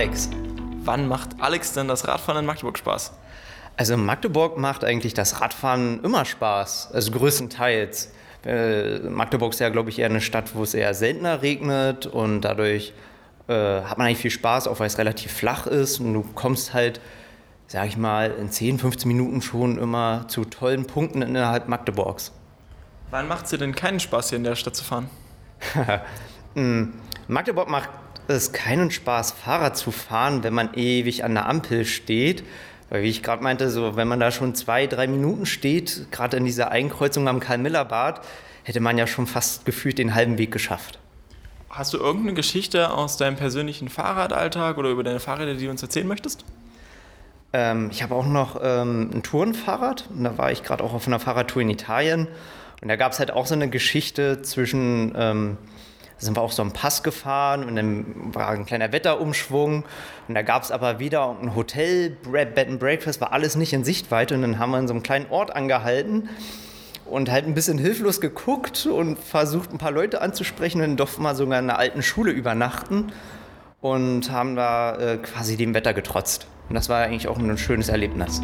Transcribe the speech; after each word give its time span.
Alex. 0.00 0.30
Wann 0.82 1.08
macht 1.08 1.28
Alex 1.40 1.74
denn 1.74 1.86
das 1.86 2.08
Radfahren 2.08 2.38
in 2.38 2.46
Magdeburg 2.46 2.78
Spaß? 2.78 3.12
Also 3.76 3.92
in 3.92 4.06
Magdeburg 4.06 4.56
macht 4.56 4.82
eigentlich 4.82 5.12
das 5.12 5.42
Radfahren 5.42 6.02
immer 6.02 6.24
Spaß, 6.24 6.92
also 6.94 7.10
größtenteils. 7.10 8.10
Äh, 8.46 9.00
Magdeburg 9.00 9.52
ist 9.52 9.58
ja, 9.58 9.68
glaube 9.68 9.90
ich, 9.90 9.98
eher 9.98 10.08
eine 10.08 10.22
Stadt, 10.22 10.54
wo 10.54 10.62
es 10.62 10.72
eher 10.72 10.94
seltener 10.94 11.42
regnet 11.42 12.06
und 12.06 12.40
dadurch 12.40 12.94
äh, 13.48 13.52
hat 13.52 13.98
man 13.98 14.06
eigentlich 14.06 14.20
viel 14.20 14.30
Spaß, 14.30 14.68
auch 14.68 14.80
weil 14.80 14.86
es 14.86 14.96
relativ 14.96 15.32
flach 15.32 15.66
ist 15.66 16.00
und 16.00 16.14
du 16.14 16.22
kommst 16.34 16.72
halt, 16.72 17.02
sag 17.66 17.86
ich 17.86 17.98
mal, 17.98 18.30
in 18.30 18.50
10, 18.50 18.78
15 18.78 19.06
Minuten 19.06 19.42
schon 19.42 19.76
immer 19.76 20.24
zu 20.28 20.46
tollen 20.46 20.86
Punkten 20.86 21.20
innerhalb 21.20 21.68
Magdeburgs. 21.68 22.32
Wann 23.10 23.28
macht 23.28 23.44
es 23.44 23.50
dir 23.50 23.58
denn 23.58 23.74
keinen 23.74 24.00
Spaß, 24.00 24.30
hier 24.30 24.38
in 24.38 24.44
der 24.44 24.56
Stadt 24.56 24.76
zu 24.76 24.82
fahren? 24.82 25.10
Magdeburg 27.30 27.68
macht 27.68 27.88
es 28.28 28.52
keinen 28.52 28.90
Spaß, 28.90 29.32
Fahrrad 29.32 29.76
zu 29.76 29.90
fahren, 29.90 30.42
wenn 30.42 30.54
man 30.54 30.74
ewig 30.74 31.24
an 31.24 31.34
der 31.34 31.48
Ampel 31.48 31.84
steht. 31.84 32.44
Weil, 32.90 33.02
wie 33.02 33.08
ich 33.08 33.22
gerade 33.22 33.42
meinte, 33.42 33.70
so, 33.70 33.96
wenn 33.96 34.08
man 34.08 34.20
da 34.20 34.30
schon 34.30 34.54
zwei, 34.54 34.86
drei 34.86 35.06
Minuten 35.06 35.46
steht, 35.46 36.10
gerade 36.10 36.36
in 36.36 36.44
dieser 36.44 36.70
Einkreuzung 36.70 37.28
am 37.28 37.38
Karl-Miller-Bad, 37.38 38.20
hätte 38.64 38.80
man 38.80 38.98
ja 38.98 39.06
schon 39.06 39.26
fast 39.26 39.64
gefühlt 39.64 39.98
den 39.98 40.14
halben 40.14 40.38
Weg 40.38 40.50
geschafft. 40.50 40.98
Hast 41.70 41.92
du 41.92 41.98
irgendeine 41.98 42.34
Geschichte 42.34 42.90
aus 42.90 43.16
deinem 43.16 43.36
persönlichen 43.36 43.88
Fahrradalltag 43.88 44.76
oder 44.76 44.90
über 44.90 45.04
deine 45.04 45.20
Fahrräder, 45.20 45.54
die 45.54 45.66
du 45.66 45.70
uns 45.70 45.82
erzählen 45.82 46.08
möchtest? 46.08 46.44
Ähm, 47.52 47.90
ich 47.92 48.02
habe 48.02 48.16
auch 48.16 48.26
noch 48.26 48.60
ähm, 48.60 49.10
ein 49.14 49.22
Tourenfahrrad. 49.22 50.08
Und 50.10 50.24
da 50.24 50.36
war 50.36 50.50
ich 50.50 50.64
gerade 50.64 50.82
auch 50.82 50.94
auf 50.94 51.06
einer 51.06 51.20
Fahrradtour 51.20 51.62
in 51.62 51.70
Italien. 51.70 52.26
Und 52.82 52.88
da 52.88 52.96
gab 52.96 53.12
es 53.12 53.20
halt 53.20 53.30
auch 53.30 53.46
so 53.46 53.54
eine 53.54 53.70
Geschichte 53.70 54.42
zwischen, 54.42 55.12
ähm, 55.16 55.58
sind 56.20 56.36
wir 56.36 56.42
auch 56.42 56.52
so 56.52 56.62
einen 56.62 56.72
Pass 56.72 57.02
gefahren 57.02 57.64
und 57.64 57.76
dann 57.76 58.34
war 58.34 58.48
ein 58.50 58.66
kleiner 58.66 58.92
Wetterumschwung. 58.92 59.84
Und 60.28 60.34
da 60.34 60.42
gab 60.42 60.62
es 60.62 60.70
aber 60.70 60.98
wieder 60.98 61.36
ein 61.42 61.54
Hotel, 61.54 62.10
Bed 62.10 62.68
and 62.68 62.78
Breakfast, 62.78 63.20
war 63.20 63.32
alles 63.32 63.56
nicht 63.56 63.72
in 63.72 63.84
Sichtweite. 63.84 64.34
Und 64.34 64.42
dann 64.42 64.58
haben 64.58 64.70
wir 64.70 64.78
in 64.78 64.86
so 64.86 64.94
einem 64.94 65.02
kleinen 65.02 65.30
Ort 65.30 65.56
angehalten 65.56 66.28
und 67.06 67.30
halt 67.30 67.46
ein 67.46 67.54
bisschen 67.54 67.78
hilflos 67.78 68.20
geguckt 68.20 68.86
und 68.86 69.18
versucht, 69.18 69.72
ein 69.72 69.78
paar 69.78 69.92
Leute 69.92 70.20
anzusprechen. 70.20 70.80
Und 70.80 70.88
dann 70.88 70.96
durften 70.96 71.22
wir 71.22 71.34
sogar 71.34 71.58
in 71.58 71.70
einer 71.70 71.78
alten 71.78 72.02
Schule 72.02 72.30
übernachten 72.30 73.12
und 73.80 74.30
haben 74.30 74.56
da 74.56 74.96
äh, 74.96 75.16
quasi 75.16 75.56
dem 75.56 75.74
Wetter 75.74 75.94
getrotzt. 75.94 76.46
Und 76.68 76.74
das 76.74 76.88
war 76.88 77.00
eigentlich 77.00 77.28
auch 77.28 77.38
ein 77.38 77.58
schönes 77.58 77.88
Erlebnis. 77.88 78.42